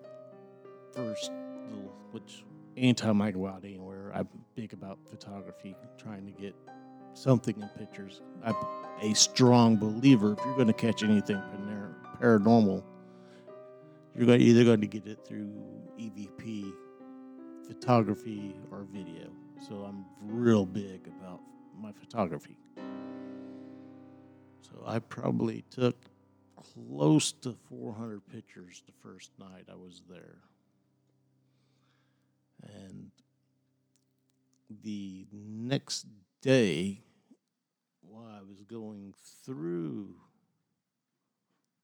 first 0.95 1.33
little, 1.71 1.95
which 2.11 2.45
anytime 2.77 3.23
I 3.23 3.31
go 3.31 3.47
out 3.47 3.65
anywhere, 3.65 4.13
I'm 4.15 4.29
big 4.55 4.75
about 4.75 4.99
photography, 5.09 5.75
trying 5.97 6.27
to 6.27 6.33
get 6.33 6.55
something 7.15 7.55
in 7.61 7.69
pictures. 7.79 8.21
I'm 8.45 8.55
a 9.01 9.15
strong 9.15 9.77
believer 9.77 10.35
if 10.35 10.45
you're 10.45 10.55
going 10.57 10.67
to 10.67 10.75
catch 10.75 11.03
anything 11.03 11.43
paranormal, 12.21 12.83
you're 14.15 14.31
either 14.35 14.65
going 14.65 14.81
to 14.83 14.87
get 14.87 15.07
it 15.07 15.21
through 15.27 15.53
EVP, 15.99 16.73
photography, 17.67 18.55
or 18.71 18.87
video. 18.91 19.31
So 19.67 19.85
I'm 19.85 20.05
real 20.21 20.67
big 20.67 21.09
about 21.09 21.41
my 21.79 21.93
photography. 21.93 22.59
So 24.61 24.83
I 24.87 24.99
probably 24.99 25.65
took 25.71 25.97
close 26.57 27.33
to 27.33 27.55
400 27.69 28.21
pictures 28.33 28.83
the 28.87 28.93
first 29.03 29.31
night 29.39 29.67
I 29.71 29.75
was 29.75 30.03
there. 30.09 30.39
And 32.63 33.11
the 34.83 35.27
next 35.33 36.07
day, 36.43 37.03
while 38.03 38.27
I 38.27 38.43
was 38.43 38.63
going 38.63 39.15
through 39.45 40.15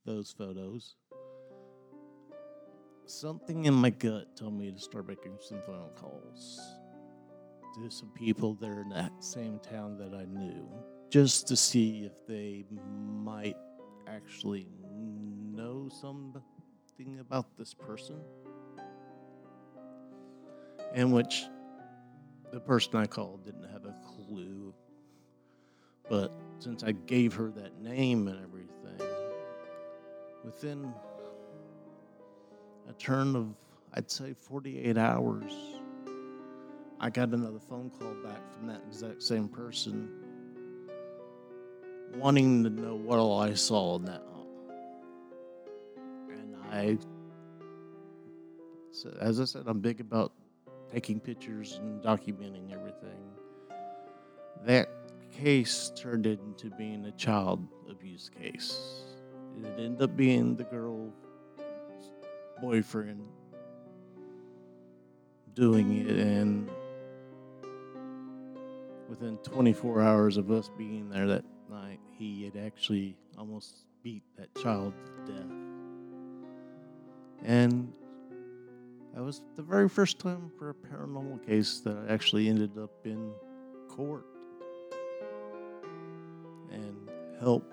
those 0.04 0.34
photos, 0.36 0.96
something 3.06 3.66
in 3.66 3.74
my 3.74 3.90
gut 3.90 4.36
told 4.36 4.54
me 4.54 4.72
to 4.72 4.80
start 4.80 5.06
making 5.06 5.36
some 5.40 5.60
phone 5.62 5.90
calls 5.94 6.60
to 7.74 7.90
some 7.90 8.10
people 8.10 8.54
there 8.54 8.80
in 8.80 8.88
that 8.90 9.12
same 9.20 9.58
town 9.60 9.96
that 9.98 10.14
I 10.14 10.24
knew, 10.24 10.68
just 11.10 11.46
to 11.48 11.56
see 11.56 12.04
if 12.04 12.26
they 12.26 12.64
might 12.96 13.56
actually 14.06 14.66
know 14.90 15.88
something 15.88 17.18
about 17.20 17.56
this 17.56 17.74
person. 17.74 18.16
And 20.94 21.12
which 21.12 21.44
the 22.52 22.60
person 22.60 22.96
I 22.96 23.06
called 23.06 23.44
didn't 23.44 23.68
have 23.70 23.84
a 23.84 23.94
clue. 24.04 24.74
But 26.08 26.32
since 26.58 26.82
I 26.82 26.92
gave 26.92 27.32
her 27.34 27.50
that 27.52 27.80
name 27.80 28.28
and 28.28 28.38
everything, 28.42 29.08
within 30.44 30.92
a 32.88 32.92
turn 32.94 33.34
of, 33.36 33.54
I'd 33.94 34.10
say, 34.10 34.34
48 34.34 34.98
hours, 34.98 35.52
I 37.00 37.10
got 37.10 37.30
another 37.30 37.58
phone 37.58 37.90
call 37.90 38.14
back 38.22 38.40
from 38.52 38.66
that 38.68 38.82
exact 38.86 39.22
same 39.22 39.48
person 39.48 40.21
wanting 42.16 42.64
to 42.64 42.70
know 42.70 42.94
what 42.94 43.18
all 43.18 43.40
I 43.40 43.54
saw 43.54 43.96
in 43.96 44.04
that 44.04 44.22
home. 44.32 44.46
And 46.30 46.56
I, 46.70 46.98
so 48.90 49.16
as 49.20 49.40
I 49.40 49.44
said, 49.44 49.64
I'm 49.66 49.80
big 49.80 50.00
about 50.00 50.32
taking 50.92 51.20
pictures 51.20 51.78
and 51.80 52.02
documenting 52.02 52.72
everything. 52.72 53.30
That 54.64 54.88
case 55.32 55.90
turned 55.96 56.26
into 56.26 56.70
being 56.70 57.06
a 57.06 57.12
child 57.12 57.66
abuse 57.90 58.30
case. 58.40 59.04
It 59.58 59.66
ended 59.78 60.02
up 60.02 60.16
being 60.16 60.56
the 60.56 60.64
girl's 60.64 61.12
boyfriend 62.60 63.26
doing 65.54 65.98
it, 65.98 66.16
and 66.16 66.70
within 69.12 69.36
24 69.38 70.00
hours 70.00 70.38
of 70.38 70.50
us 70.50 70.70
being 70.78 71.10
there 71.10 71.26
that 71.26 71.44
night, 71.68 72.00
he 72.16 72.44
had 72.44 72.56
actually 72.56 73.14
almost 73.36 73.84
beat 74.02 74.22
that 74.38 74.48
child 74.54 74.94
to 75.04 75.32
death. 75.32 75.52
And 77.44 77.92
that 79.14 79.22
was 79.22 79.42
the 79.54 79.62
very 79.62 79.90
first 79.90 80.18
time 80.18 80.50
for 80.58 80.70
a 80.70 80.74
paranormal 80.74 81.46
case 81.46 81.80
that 81.80 81.94
I 81.94 82.10
actually 82.10 82.48
ended 82.48 82.78
up 82.78 82.90
in 83.04 83.32
court 83.86 84.24
and 86.70 86.96
help 87.38 87.70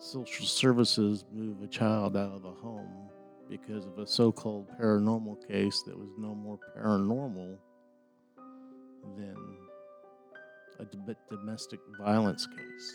social 0.00 0.46
services 0.46 1.26
move 1.30 1.62
a 1.62 1.66
child 1.66 2.16
out 2.16 2.32
of 2.32 2.46
a 2.46 2.52
home 2.52 3.10
because 3.50 3.84
of 3.84 3.98
a 3.98 4.06
so 4.06 4.32
called 4.32 4.66
paranormal 4.80 5.46
case 5.46 5.82
that 5.82 5.94
was 5.94 6.08
no 6.16 6.34
more 6.34 6.58
paranormal 6.74 7.58
than 9.18 9.36
a 10.78 10.86
domestic 11.30 11.80
violence 11.98 12.46
case. 12.46 12.94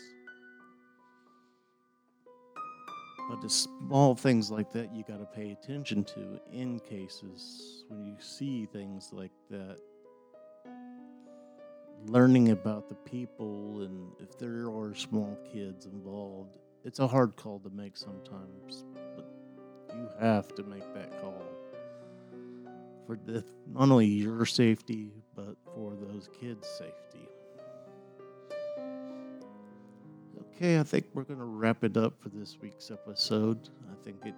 But 3.28 3.42
the 3.42 3.50
small 3.50 4.14
things 4.14 4.50
like 4.50 4.72
that 4.72 4.94
you 4.94 5.04
got 5.06 5.18
to 5.18 5.26
pay 5.26 5.50
attention 5.50 6.04
to 6.04 6.40
in 6.50 6.80
cases 6.80 7.84
when 7.88 8.04
you 8.04 8.16
see 8.18 8.66
things 8.66 9.10
like 9.12 9.32
that. 9.50 9.78
Learning 12.06 12.50
about 12.50 12.88
the 12.88 12.94
people 12.94 13.82
and 13.82 14.12
if 14.20 14.38
there 14.38 14.70
are 14.70 14.94
small 14.94 15.38
kids 15.52 15.86
involved, 15.86 16.56
it's 16.84 17.00
a 17.00 17.06
hard 17.06 17.36
call 17.36 17.58
to 17.60 17.70
make 17.70 17.96
sometimes, 17.96 18.84
but 19.14 19.26
you 19.94 20.08
have 20.20 20.54
to 20.54 20.62
make 20.62 20.94
that 20.94 21.20
call 21.20 21.42
for 23.08 23.18
the, 23.24 23.42
not 23.66 23.90
only 23.90 24.06
your 24.06 24.44
safety, 24.44 25.10
but 25.34 25.56
for 25.74 25.94
those 25.96 26.28
kids' 26.38 26.68
safety. 26.68 27.26
Okay, 30.54 30.78
I 30.78 30.82
think 30.82 31.06
we're 31.14 31.22
going 31.22 31.38
to 31.38 31.44
wrap 31.44 31.84
it 31.84 31.96
up 31.96 32.14
for 32.20 32.28
this 32.30 32.58
week's 32.60 32.90
episode. 32.90 33.68
I 33.90 34.04
think 34.04 34.16
it 34.24 34.34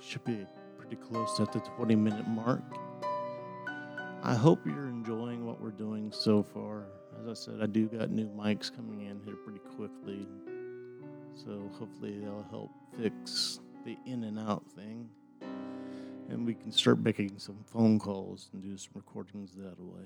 should 0.00 0.24
be 0.24 0.46
pretty 0.78 0.96
close 0.96 1.38
at 1.40 1.52
the 1.52 1.60
20 1.60 1.94
minute 1.94 2.26
mark. 2.28 2.62
I 4.22 4.34
hope 4.34 4.66
you're 4.66 4.88
enjoying 4.88 5.46
what 5.46 5.60
we're 5.60 5.70
doing 5.70 6.10
so 6.10 6.42
far. 6.42 6.86
As 7.20 7.28
I 7.28 7.34
said, 7.34 7.62
I 7.62 7.66
do 7.66 7.86
got 7.86 8.10
new 8.10 8.28
mics 8.28 8.74
coming 8.74 9.02
in 9.06 9.20
here 9.24 9.36
pretty 9.36 9.60
quickly. 9.76 10.26
So 11.34 11.70
hopefully 11.78 12.18
they'll 12.18 12.46
help 12.50 12.70
fix 13.00 13.60
the 13.84 13.96
in 14.06 14.24
and 14.24 14.38
out 14.38 14.64
thing. 14.72 15.08
And 16.28 16.44
we 16.46 16.54
can 16.54 16.72
start 16.72 16.98
making 16.98 17.38
some 17.38 17.58
phone 17.64 17.98
calls 17.98 18.50
and 18.52 18.62
do 18.62 18.76
some 18.76 18.92
recordings 18.94 19.52
that 19.54 19.78
way. 19.80 20.04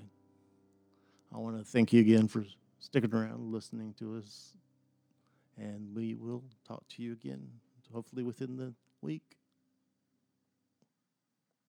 I 1.33 1.37
want 1.37 1.57
to 1.57 1.63
thank 1.63 1.91
you 1.91 2.01
again 2.01 2.27
for 2.27 2.45
sticking 2.79 3.13
around 3.13 3.51
listening 3.51 3.93
to 3.99 4.17
us 4.17 4.57
and 5.57 5.95
we 5.95 6.15
will 6.15 6.43
talk 6.67 6.87
to 6.89 7.03
you 7.03 7.13
again, 7.13 7.47
hopefully 7.93 8.23
within 8.23 8.57
the 8.57 8.73
week. 9.01 9.37